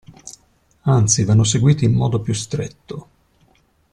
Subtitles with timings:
[0.87, 3.07] Anzi vanno seguiti in modo più stretto.